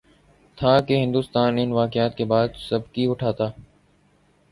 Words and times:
تھا 0.57 0.79
کہ 0.79 0.97
ہندوستان 0.97 1.57
ان 1.57 1.71
واقعات 1.71 2.17
کے 2.17 2.25
بعد 2.25 2.47
سبکی 2.59 3.05
اٹھاتا۔ 3.07 3.49